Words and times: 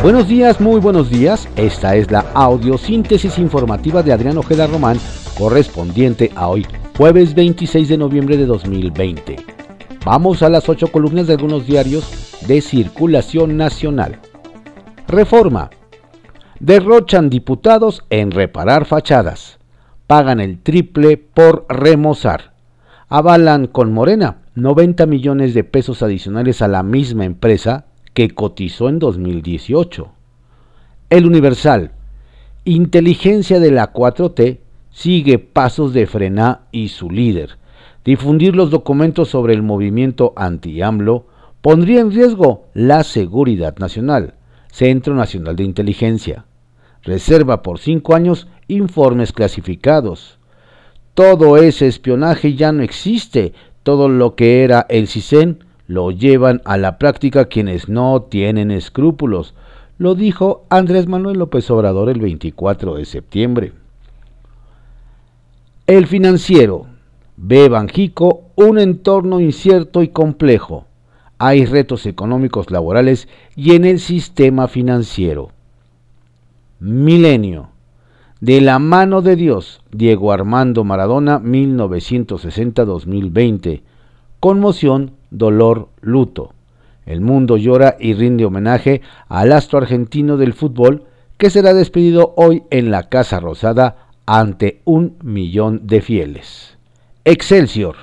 Buenos 0.00 0.28
días, 0.28 0.60
muy 0.60 0.78
buenos 0.78 1.10
días. 1.10 1.48
Esta 1.56 1.96
es 1.96 2.08
la 2.12 2.20
audiosíntesis 2.32 3.36
informativa 3.36 4.00
de 4.00 4.12
Adrián 4.12 4.38
Ojeda 4.38 4.68
Román, 4.68 4.96
correspondiente 5.36 6.30
a 6.36 6.46
hoy, 6.46 6.64
jueves 6.96 7.34
26 7.34 7.88
de 7.88 7.98
noviembre 7.98 8.36
de 8.36 8.46
2020. 8.46 9.36
Vamos 10.06 10.44
a 10.44 10.50
las 10.50 10.68
ocho 10.68 10.92
columnas 10.92 11.26
de 11.26 11.32
algunos 11.32 11.66
diarios 11.66 12.38
de 12.46 12.60
circulación 12.60 13.56
nacional. 13.56 14.20
Reforma. 15.08 15.70
Derrochan 16.60 17.28
diputados 17.28 18.04
en 18.08 18.30
reparar 18.30 18.84
fachadas. 18.84 19.58
Pagan 20.06 20.38
el 20.38 20.60
triple 20.60 21.16
por 21.16 21.66
remozar. 21.68 22.52
Avalan 23.08 23.66
con 23.66 23.92
Morena 23.92 24.42
90 24.54 25.06
millones 25.06 25.54
de 25.54 25.64
pesos 25.64 26.04
adicionales 26.04 26.62
a 26.62 26.68
la 26.68 26.84
misma 26.84 27.24
empresa 27.24 27.87
que 28.14 28.30
cotizó 28.30 28.88
en 28.88 28.98
2018. 28.98 30.08
El 31.10 31.26
Universal. 31.26 31.92
Inteligencia 32.64 33.60
de 33.60 33.70
la 33.70 33.92
4T 33.92 34.58
sigue 34.90 35.38
pasos 35.38 35.92
de 35.92 36.06
Frena 36.06 36.62
y 36.72 36.88
su 36.88 37.10
líder. 37.10 37.58
Difundir 38.04 38.56
los 38.56 38.70
documentos 38.70 39.28
sobre 39.28 39.54
el 39.54 39.62
movimiento 39.62 40.32
anti-AMLO 40.36 41.26
pondría 41.60 42.00
en 42.00 42.10
riesgo 42.10 42.66
la 42.74 43.04
seguridad 43.04 43.76
nacional. 43.78 44.34
Centro 44.70 45.14
Nacional 45.14 45.56
de 45.56 45.64
Inteligencia. 45.64 46.44
Reserva 47.02 47.62
por 47.62 47.78
cinco 47.78 48.14
años 48.14 48.48
informes 48.66 49.32
clasificados. 49.32 50.38
Todo 51.14 51.56
ese 51.56 51.86
espionaje 51.86 52.54
ya 52.54 52.72
no 52.72 52.82
existe. 52.82 53.52
Todo 53.82 54.08
lo 54.08 54.34
que 54.34 54.62
era 54.64 54.86
el 54.88 55.08
CISEN 55.08 55.64
lo 55.88 56.12
llevan 56.12 56.62
a 56.64 56.76
la 56.76 56.98
práctica 56.98 57.46
quienes 57.46 57.88
no 57.88 58.22
tienen 58.22 58.70
escrúpulos. 58.70 59.56
Lo 59.96 60.14
dijo 60.14 60.66
Andrés 60.68 61.08
Manuel 61.08 61.38
López 61.38 61.68
Obrador 61.70 62.10
el 62.10 62.20
24 62.20 62.96
de 62.96 63.06
septiembre. 63.06 63.72
El 65.86 66.06
financiero 66.06 66.86
ve 67.38 67.70
Banjico 67.70 68.42
un 68.54 68.78
entorno 68.78 69.40
incierto 69.40 70.02
y 70.02 70.08
complejo. 70.08 70.84
Hay 71.38 71.64
retos 71.64 72.04
económicos 72.04 72.70
laborales 72.70 73.26
y 73.56 73.74
en 73.74 73.86
el 73.86 73.98
sistema 73.98 74.68
financiero. 74.68 75.52
Milenio. 76.80 77.70
De 78.40 78.60
la 78.60 78.78
mano 78.78 79.22
de 79.22 79.36
Dios, 79.36 79.80
Diego 79.90 80.32
Armando 80.32 80.84
Maradona, 80.84 81.40
1960-2020. 81.40 83.80
Conmoción, 84.38 85.17
dolor, 85.30 85.88
luto. 86.00 86.54
El 87.06 87.20
mundo 87.20 87.56
llora 87.56 87.96
y 87.98 88.14
rinde 88.14 88.44
homenaje 88.44 89.00
al 89.28 89.52
astro 89.52 89.78
argentino 89.78 90.36
del 90.36 90.52
fútbol 90.52 91.04
que 91.38 91.50
será 91.50 91.72
despedido 91.72 92.34
hoy 92.36 92.64
en 92.70 92.90
la 92.90 93.08
Casa 93.08 93.40
Rosada 93.40 94.08
ante 94.26 94.82
un 94.84 95.16
millón 95.22 95.86
de 95.86 96.02
fieles. 96.02 96.76
Excelsior. 97.24 97.96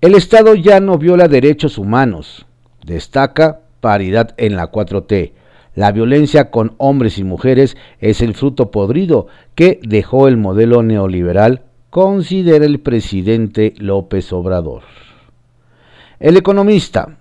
El 0.00 0.14
Estado 0.14 0.54
ya 0.54 0.78
no 0.80 0.98
viola 0.98 1.28
derechos 1.28 1.78
humanos. 1.78 2.46
Destaca 2.84 3.60
paridad 3.80 4.34
en 4.36 4.56
la 4.56 4.70
4T. 4.70 5.32
La 5.74 5.90
violencia 5.90 6.50
con 6.50 6.74
hombres 6.78 7.18
y 7.18 7.24
mujeres 7.24 7.76
es 7.98 8.20
el 8.20 8.34
fruto 8.34 8.70
podrido 8.70 9.26
que 9.54 9.80
dejó 9.82 10.28
el 10.28 10.36
modelo 10.36 10.82
neoliberal, 10.82 11.62
considera 11.90 12.66
el 12.66 12.80
presidente 12.80 13.74
López 13.78 14.32
Obrador. 14.32 14.82
El 16.22 16.36
economista, 16.36 17.18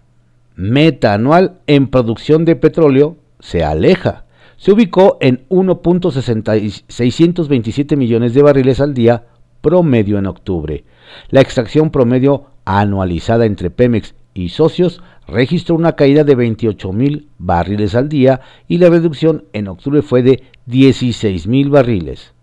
meta 0.56 1.14
anual 1.16 1.58
en 1.66 1.88
producción 1.88 2.46
de 2.46 2.56
petróleo, 2.56 3.18
se 3.40 3.64
aleja. 3.64 4.26
Se 4.58 4.72
ubicó 4.72 5.18
en 5.22 5.48
1.627 5.50 7.98
millones 7.98 8.36
de 8.36 8.44
barriles 8.44 8.80
al 8.80 8.94
día 8.94 9.26
promedio 9.62 10.20
en 10.20 10.28
octubre. 10.28 10.84
La 11.32 11.42
extracción 11.42 11.90
promedio 11.90 12.52
anualizada 12.64 13.48
entre 13.48 13.72
Pemex 13.72 14.14
y 14.36 14.50
socios 14.50 15.02
registró 15.28 15.74
una 15.74 15.94
caída 15.94 16.24
de 16.24 16.36
28 16.36 16.94
mil 16.94 17.28
barriles 17.40 17.96
al 17.96 18.08
día 18.08 18.42
y 18.68 18.78
la 18.78 18.92
reducción 18.92 19.46
en 19.54 19.68
octubre 19.68 20.04
fue 20.04 20.22
de 20.22 20.44
16 20.68 21.48
mil 21.48 21.72
barriles 21.72 22.36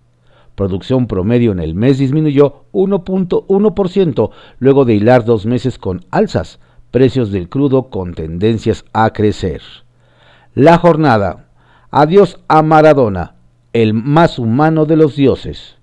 producción 0.58 1.06
promedio 1.06 1.52
en 1.52 1.60
el 1.60 1.76
mes 1.76 1.98
disminuyó 1.98 2.64
1.1% 2.72 4.30
luego 4.58 4.84
de 4.84 4.94
hilar 4.94 5.24
dos 5.24 5.46
meses 5.46 5.78
con 5.78 6.04
alzas, 6.10 6.58
precios 6.90 7.30
del 7.30 7.48
crudo 7.48 7.90
con 7.90 8.12
tendencias 8.12 8.84
a 8.92 9.10
crecer. 9.12 9.62
La 10.54 10.76
jornada. 10.76 11.46
Adiós 11.90 12.40
a 12.48 12.62
Maradona, 12.62 13.36
el 13.72 13.94
más 13.94 14.40
humano 14.40 14.84
de 14.84 14.96
los 14.96 15.14
dioses. 15.14 15.76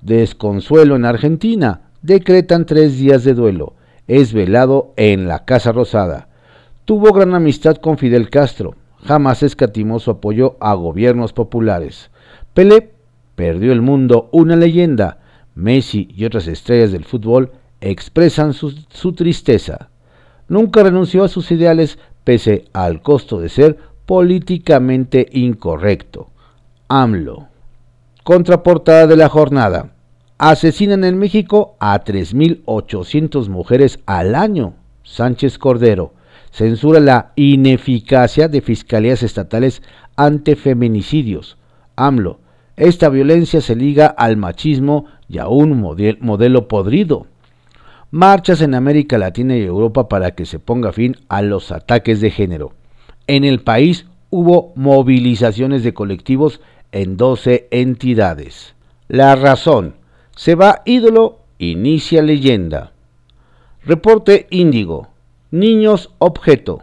Desconsuelo 0.00 0.94
en 0.94 1.04
Argentina. 1.04 1.90
Decretan 2.00 2.64
tres 2.64 2.96
días 2.96 3.24
de 3.24 3.34
duelo. 3.34 3.74
Es 4.06 4.32
velado 4.32 4.94
en 4.96 5.26
la 5.26 5.44
Casa 5.44 5.72
Rosada. 5.72 6.28
Tuvo 6.84 7.12
gran 7.12 7.34
amistad 7.34 7.76
con 7.76 7.98
Fidel 7.98 8.30
Castro. 8.30 8.76
Jamás 9.04 9.42
escatimó 9.42 9.98
su 9.98 10.12
apoyo 10.12 10.56
a 10.60 10.72
gobiernos 10.74 11.32
populares. 11.32 12.10
Pelé 12.54 12.99
perdió 13.40 13.72
el 13.72 13.80
mundo 13.80 14.28
una 14.32 14.54
leyenda. 14.54 15.16
Messi 15.54 16.08
y 16.14 16.26
otras 16.26 16.46
estrellas 16.46 16.92
del 16.92 17.06
fútbol 17.06 17.52
expresan 17.80 18.52
su, 18.52 19.14
tristeza. 19.14 19.88
Nunca 20.46 20.82
renunció 20.82 21.24
a 21.24 21.28
sus 21.28 21.50
ideales 21.50 21.98
pese 22.22 22.66
al 22.74 23.00
costo 23.00 23.40
de 23.40 23.48
ser 23.48 23.78
políticamente 24.04 25.26
incorrecto. 25.32 26.28
AMLO. 26.88 27.48
Contraportada 28.24 29.06
de 29.06 29.16
la 29.16 29.30
jornada. 29.30 29.94
Asesinan 30.36 31.02
en 31.04 31.18
México 31.18 31.76
a 31.80 32.04
3.800 32.04 33.48
mujeres 33.48 34.00
al 34.04 34.34
año. 34.34 34.74
Sánchez 35.02 35.56
Cordero. 35.56 36.12
Censura 36.50 37.00
la 37.00 37.32
ineficacia 37.36 38.48
de 38.48 38.60
fiscalías 38.60 39.22
estatales 39.22 39.80
ante 40.14 40.56
feminicidios. 40.56 41.56
AMLO 41.96 42.40
esta 42.76 43.08
violencia 43.08 43.60
se 43.60 43.76
liga 43.76 44.06
al 44.06 44.36
machismo 44.36 45.06
y 45.28 45.38
a 45.38 45.48
un 45.48 45.80
modelo 46.20 46.68
podrido. 46.68 47.26
Marchas 48.10 48.60
en 48.60 48.74
América 48.74 49.18
Latina 49.18 49.56
y 49.56 49.62
Europa 49.62 50.08
para 50.08 50.32
que 50.32 50.46
se 50.46 50.58
ponga 50.58 50.92
fin 50.92 51.16
a 51.28 51.42
los 51.42 51.70
ataques 51.72 52.20
de 52.20 52.30
género. 52.30 52.72
En 53.26 53.44
el 53.44 53.60
país 53.60 54.06
hubo 54.30 54.72
movilizaciones 54.74 55.84
de 55.84 55.94
colectivos 55.94 56.60
en 56.92 57.16
12 57.16 57.68
entidades. 57.70 58.74
La 59.08 59.36
razón. 59.36 59.94
Se 60.34 60.54
va 60.54 60.82
ídolo, 60.86 61.40
inicia 61.58 62.22
leyenda. 62.22 62.92
Reporte 63.84 64.46
Índigo. 64.50 65.08
Niños 65.50 66.10
objeto. 66.18 66.82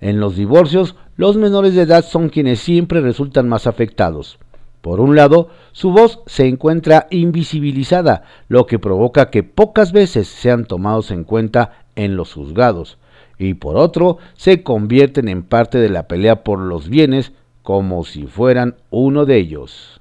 En 0.00 0.18
los 0.18 0.36
divorcios, 0.36 0.96
los 1.16 1.36
menores 1.36 1.74
de 1.74 1.82
edad 1.82 2.04
son 2.04 2.28
quienes 2.28 2.60
siempre 2.60 3.00
resultan 3.00 3.48
más 3.48 3.66
afectados. 3.66 4.38
Por 4.82 4.98
un 4.98 5.14
lado, 5.14 5.48
su 5.70 5.92
voz 5.92 6.20
se 6.26 6.48
encuentra 6.48 7.06
invisibilizada, 7.10 8.24
lo 8.48 8.66
que 8.66 8.80
provoca 8.80 9.30
que 9.30 9.44
pocas 9.44 9.92
veces 9.92 10.26
sean 10.26 10.66
tomados 10.66 11.12
en 11.12 11.22
cuenta 11.22 11.84
en 11.94 12.16
los 12.16 12.34
juzgados, 12.34 12.98
y 13.38 13.54
por 13.54 13.76
otro, 13.76 14.18
se 14.34 14.64
convierten 14.64 15.28
en 15.28 15.44
parte 15.44 15.78
de 15.78 15.88
la 15.88 16.08
pelea 16.08 16.42
por 16.42 16.58
los 16.58 16.88
bienes 16.88 17.32
como 17.62 18.02
si 18.02 18.26
fueran 18.26 18.74
uno 18.90 19.24
de 19.24 19.36
ellos. 19.36 20.00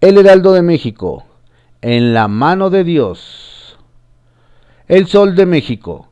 El 0.00 0.16
Heraldo 0.16 0.54
de 0.54 0.62
México, 0.62 1.26
en 1.82 2.14
la 2.14 2.28
mano 2.28 2.70
de 2.70 2.84
Dios. 2.84 3.78
El 4.88 5.06
Sol 5.06 5.36
de 5.36 5.44
México 5.44 6.08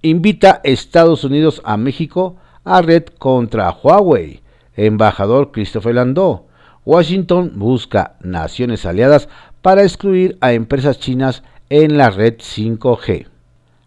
invita 0.00 0.62
Estados 0.64 1.24
Unidos 1.24 1.60
a 1.64 1.76
México 1.76 2.36
a 2.64 2.80
red 2.80 3.04
contra 3.18 3.70
Huawei. 3.70 4.40
Embajador 4.76 5.52
Christopher 5.52 5.94
Landau 5.94 6.45
Washington 6.86 7.54
busca 7.56 8.14
naciones 8.22 8.86
aliadas 8.86 9.28
para 9.60 9.82
excluir 9.82 10.38
a 10.40 10.52
empresas 10.52 11.00
chinas 11.00 11.42
en 11.68 11.98
la 11.98 12.10
red 12.10 12.36
5G. 12.36 13.26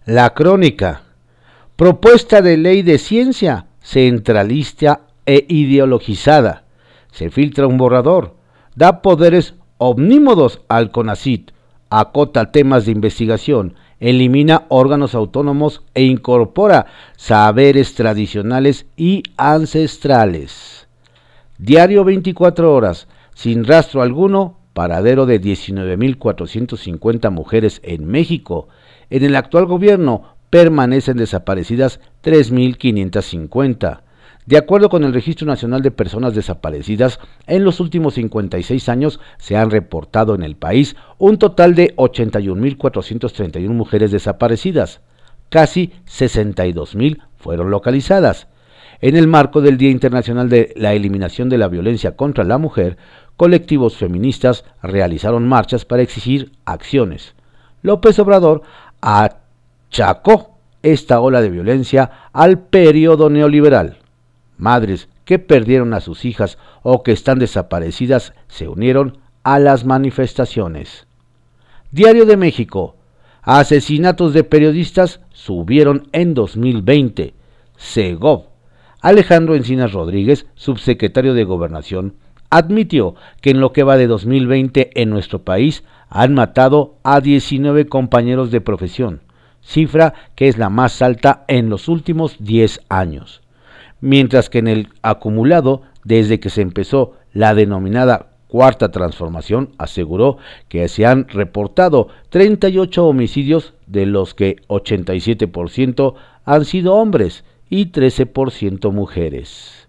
La 0.05 0.33
crónica. 0.33 1.03
Propuesta 1.77 2.41
de 2.41 2.57
ley 2.57 2.81
de 2.81 2.97
ciencia 2.97 3.67
centralista 3.81 5.01
e 5.25 5.45
ideologizada. 5.47 6.65
Se 7.11 7.29
filtra 7.29 7.67
un 7.67 7.77
borrador. 7.77 8.35
Da 8.75 9.01
poderes 9.01 9.55
omnímodos 9.77 10.61
al 10.67 10.91
CONACIT. 10.91 11.51
Acota 11.89 12.51
temas 12.51 12.85
de 12.85 12.91
investigación. 12.91 13.75
Elimina 14.01 14.65
órganos 14.67 15.15
autónomos 15.15 15.83
e 15.93 16.03
incorpora 16.03 16.87
saberes 17.15 17.95
tradicionales 17.95 18.87
y 18.97 19.23
ancestrales. 19.37 20.78
Diario 21.61 22.05
24 22.05 22.73
horas, 22.73 23.09
sin 23.35 23.65
rastro 23.65 24.01
alguno, 24.01 24.59
paradero 24.71 25.25
de 25.25 25.41
19.450 25.41 27.31
mujeres 27.31 27.81
en 27.83 28.05
México. 28.05 28.69
En 29.09 29.25
el 29.25 29.35
actual 29.35 29.65
gobierno 29.65 30.37
permanecen 30.49 31.17
desaparecidas 31.17 31.99
3.550. 32.23 34.03
De 34.45 34.57
acuerdo 34.57 34.87
con 34.87 35.03
el 35.03 35.13
Registro 35.13 35.45
Nacional 35.47 35.81
de 35.81 35.91
Personas 35.91 36.33
Desaparecidas, 36.33 37.19
en 37.45 37.65
los 37.65 37.81
últimos 37.81 38.13
56 38.13 38.87
años 38.87 39.19
se 39.37 39.57
han 39.57 39.69
reportado 39.69 40.35
en 40.35 40.43
el 40.43 40.55
país 40.55 40.95
un 41.17 41.37
total 41.37 41.75
de 41.75 41.93
81.431 41.97 43.67
mujeres 43.67 44.11
desaparecidas. 44.11 45.01
Casi 45.49 45.91
62.000 46.07 47.19
fueron 47.35 47.69
localizadas. 47.69 48.47
En 49.01 49.15
el 49.15 49.27
marco 49.27 49.61
del 49.61 49.77
Día 49.77 49.91
Internacional 49.91 50.49
de 50.49 50.73
la 50.75 50.93
Eliminación 50.93 51.47
de 51.47 51.57
la 51.57 51.69
Violencia 51.69 52.17
contra 52.17 52.43
la 52.43 52.57
Mujer, 52.57 52.97
colectivos 53.37 53.95
feministas 53.95 54.65
realizaron 54.83 55.47
marchas 55.47 55.85
para 55.85 56.01
exigir 56.01 56.51
acciones. 56.65 57.33
López 57.81 58.19
Obrador 58.19 58.61
achacó 58.99 60.57
esta 60.83 61.21
ola 61.21 61.41
de 61.41 61.49
violencia 61.49 62.11
al 62.33 62.59
periodo 62.59 63.29
neoliberal. 63.29 63.99
Madres 64.57 65.07
que 65.23 65.39
perdieron 65.39 65.93
a 65.93 66.01
sus 66.01 66.25
hijas 66.25 66.57
o 66.83 67.01
que 67.01 67.13
están 67.13 67.39
desaparecidas 67.39 68.33
se 68.49 68.67
unieron 68.67 69.19
a 69.43 69.59
las 69.59 69.85
manifestaciones. 69.85 71.07
Diario 71.91 72.25
de 72.25 72.35
México. 72.35 72.97
Asesinatos 73.41 74.33
de 74.33 74.43
periodistas 74.43 75.21
subieron 75.31 76.09
en 76.11 76.33
2020. 76.33 77.33
Segov 77.77 78.48
Alejandro 79.01 79.55
Encinas 79.55 79.93
Rodríguez, 79.93 80.45
subsecretario 80.55 81.33
de 81.33 81.45
Gobernación, 81.45 82.15
admitió 82.49 83.15
que 83.41 83.51
en 83.51 83.61
lo 83.61 83.71
que 83.71 83.83
va 83.83 83.95
de 83.95 84.07
2020 84.07 85.01
en 85.01 85.09
nuestro 85.09 85.43
país 85.43 85.83
han 86.09 86.33
matado 86.33 86.95
a 87.03 87.21
19 87.21 87.85
compañeros 87.85 88.51
de 88.51 88.59
profesión, 88.59 89.21
cifra 89.61 90.13
que 90.35 90.47
es 90.47 90.57
la 90.57 90.69
más 90.69 91.01
alta 91.01 91.45
en 91.47 91.69
los 91.69 91.87
últimos 91.87 92.35
10 92.39 92.81
años, 92.89 93.41
mientras 94.01 94.49
que 94.49 94.59
en 94.59 94.67
el 94.67 94.89
acumulado 95.01 95.83
desde 96.03 96.39
que 96.39 96.49
se 96.49 96.61
empezó 96.61 97.13
la 97.31 97.53
denominada 97.53 98.31
cuarta 98.47 98.89
transformación 98.89 99.69
aseguró 99.77 100.37
que 100.67 100.87
se 100.87 101.05
han 101.05 101.27
reportado 101.27 102.07
38 102.29 103.05
homicidios 103.05 103.75
de 103.85 104.07
los 104.07 104.33
que 104.33 104.57
87% 104.67 106.15
han 106.45 106.65
sido 106.65 106.95
hombres 106.95 107.45
y 107.69 107.91
13% 107.91 108.91
mujeres. 108.91 109.87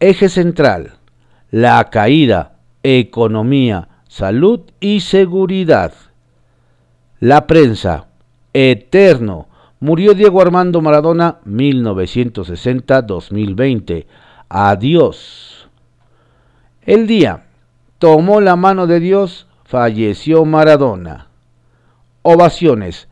Eje 0.00 0.28
central, 0.28 0.94
la 1.50 1.88
caída, 1.90 2.58
economía, 2.82 3.88
salud 4.08 4.62
y 4.80 4.98
seguridad. 5.00 5.92
La 7.20 7.46
prensa, 7.46 8.08
eterno, 8.52 9.46
murió 9.78 10.14
Diego 10.14 10.40
Armando 10.40 10.80
Maradona 10.80 11.36
1960-2020. 11.44 14.06
Adiós. 14.48 15.68
El 16.82 17.06
día, 17.06 17.44
tomó 17.98 18.40
la 18.40 18.56
mano 18.56 18.86
de 18.86 19.00
Dios, 19.00 19.46
falleció 19.64 20.46
Maradona. 20.46 21.26
Ovaciones, 22.22 23.09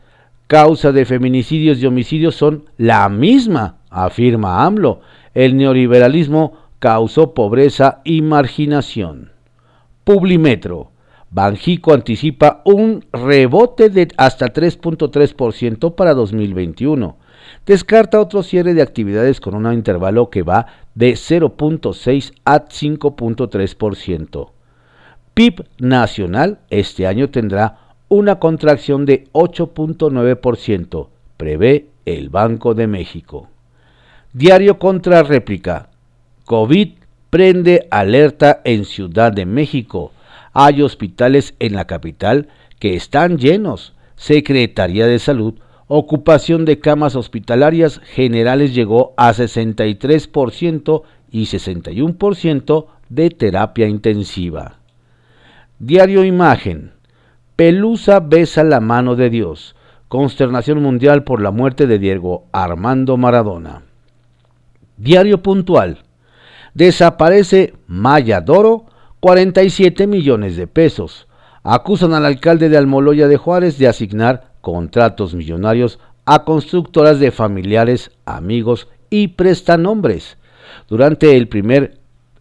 causa 0.49 0.91
de 0.91 1.05
feminicidios 1.05 1.77
y 1.77 1.85
homicidios 1.85 2.33
son 2.33 2.65
la 2.75 3.07
misma, 3.07 3.77
afirma 3.91 4.65
AMLO. 4.65 4.99
El 5.35 5.55
neoliberalismo 5.55 6.53
causó 6.79 7.35
pobreza 7.35 8.01
y 8.03 8.23
marginación. 8.23 9.31
Publimetro. 10.03 10.91
Banjico 11.29 11.93
anticipa 11.93 12.63
un 12.65 13.05
rebote 13.13 13.91
de 13.91 14.07
hasta 14.17 14.51
3.3% 14.51 15.93
para 15.93 16.15
2021. 16.15 17.15
Descarta 17.67 18.19
otro 18.19 18.41
cierre 18.41 18.73
de 18.73 18.81
actividades 18.81 19.39
con 19.39 19.53
un 19.53 19.71
intervalo 19.71 20.31
que 20.31 20.41
va 20.41 20.65
de 20.95 21.11
0.6 21.11 22.33
a 22.43 22.65
5.3%. 22.65 24.49
PIB 25.35 25.63
nacional 25.77 26.57
este 26.71 27.05
año 27.05 27.29
tendrá 27.29 27.88
una 28.09 28.39
contracción 28.39 29.05
de 29.05 29.27
8.9%, 29.33 31.07
prevé 31.37 31.87
el 32.05 32.29
Banco 32.29 32.73
de 32.73 32.87
México. 32.87 33.47
Diario 34.33 34.79
contra 34.79 35.23
réplica. 35.23 35.89
COVID 36.45 36.89
prende 37.29 37.87
alerta 37.91 38.61
en 38.63 38.85
Ciudad 38.85 39.31
de 39.31 39.45
México. 39.45 40.11
Hay 40.53 40.81
hospitales 40.81 41.53
en 41.59 41.73
la 41.73 41.85
capital 41.85 42.47
que 42.79 42.95
están 42.95 43.37
llenos. 43.37 43.93
Secretaría 44.15 45.05
de 45.05 45.19
Salud, 45.19 45.53
ocupación 45.87 46.65
de 46.65 46.79
camas 46.79 47.15
hospitalarias 47.15 48.01
generales 48.03 48.73
llegó 48.73 49.13
a 49.17 49.31
63% 49.33 51.03
y 51.31 51.43
61% 51.43 52.85
de 53.09 53.29
terapia 53.29 53.87
intensiva. 53.87 54.77
Diario 55.77 56.25
Imagen. 56.25 56.98
Pelusa 57.59 58.21
besa 58.21 58.63
la 58.63 58.79
mano 58.79 59.17
de 59.17 59.29
Dios. 59.29 59.75
Consternación 60.07 60.81
mundial 60.81 61.25
por 61.25 61.41
la 61.41 61.51
muerte 61.51 61.87
de 61.87 61.99
Diego 61.99 62.45
Armando 62.53 63.17
Maradona. 63.17 63.81
Diario 64.95 65.43
puntual. 65.43 66.05
Desaparece 66.73 67.73
Maya 67.85 68.39
Doro, 68.39 68.85
47 69.19 70.07
millones 70.07 70.55
de 70.55 70.67
pesos. 70.67 71.27
Acusan 71.63 72.13
al 72.13 72.25
alcalde 72.25 72.69
de 72.69 72.77
Almoloya 72.77 73.27
de 73.27 73.35
Juárez 73.35 73.77
de 73.77 73.89
asignar 73.89 74.53
contratos 74.61 75.33
millonarios 75.33 75.99
a 76.23 76.45
constructoras 76.45 77.19
de 77.19 77.31
familiares, 77.31 78.11
amigos 78.23 78.87
y 79.09 79.27
prestanombres. 79.27 80.37
Durante 80.87 81.35
el 81.35 81.49
primer 81.49 81.98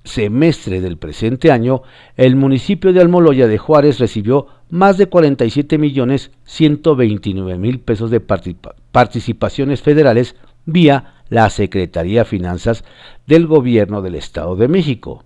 semestre 0.08 0.80
del 0.80 0.96
presente 0.96 1.52
año, 1.52 1.82
el 2.16 2.34
municipio 2.34 2.92
de 2.92 3.00
Almoloya 3.00 3.46
de 3.46 3.58
Juárez 3.58 4.00
recibió 4.00 4.46
más 4.70 4.98
de 4.98 5.06
47 5.06 5.78
millones 5.78 6.32
129 6.44 7.56
mil 7.58 7.78
pesos 7.78 8.10
de 8.10 8.20
participaciones 8.20 9.82
federales 9.82 10.34
vía 10.66 11.14
la 11.28 11.48
Secretaría 11.50 12.20
de 12.20 12.24
Finanzas 12.24 12.84
del 13.26 13.46
Gobierno 13.46 14.02
del 14.02 14.16
Estado 14.16 14.56
de 14.56 14.68
México. 14.68 15.24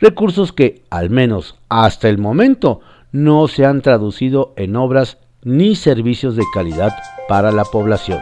Recursos 0.00 0.52
que, 0.52 0.82
al 0.88 1.10
menos 1.10 1.56
hasta 1.68 2.08
el 2.08 2.18
momento, 2.18 2.80
no 3.12 3.48
se 3.48 3.66
han 3.66 3.82
traducido 3.82 4.54
en 4.56 4.76
obras 4.76 5.18
ni 5.42 5.74
servicios 5.74 6.36
de 6.36 6.44
calidad 6.54 6.92
para 7.28 7.52
la 7.52 7.64
población. 7.64 8.20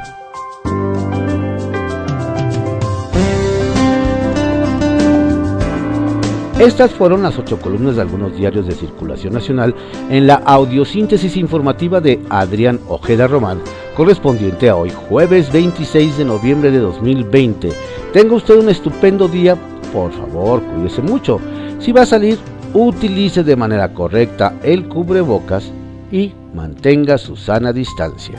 Estas 6.58 6.90
fueron 6.92 7.22
las 7.22 7.38
ocho 7.38 7.60
columnas 7.60 7.94
de 7.94 8.02
algunos 8.02 8.36
diarios 8.36 8.66
de 8.66 8.74
circulación 8.74 9.32
nacional 9.32 9.76
en 10.10 10.26
la 10.26 10.34
audiosíntesis 10.34 11.36
informativa 11.36 12.00
de 12.00 12.20
Adrián 12.30 12.80
Ojeda 12.88 13.28
Román, 13.28 13.60
correspondiente 13.96 14.68
a 14.68 14.74
hoy, 14.74 14.90
jueves 14.90 15.52
26 15.52 16.18
de 16.18 16.24
noviembre 16.24 16.72
de 16.72 16.80
2020. 16.80 17.70
Tenga 18.12 18.34
usted 18.34 18.58
un 18.58 18.70
estupendo 18.70 19.28
día, 19.28 19.56
por 19.92 20.10
favor, 20.10 20.60
cuídese 20.64 21.00
mucho. 21.00 21.38
Si 21.78 21.92
va 21.92 22.02
a 22.02 22.06
salir, 22.06 22.38
utilice 22.74 23.44
de 23.44 23.54
manera 23.54 23.94
correcta 23.94 24.54
el 24.64 24.88
cubrebocas 24.88 25.70
y 26.10 26.32
mantenga 26.54 27.18
su 27.18 27.36
sana 27.36 27.72
distancia. 27.72 28.36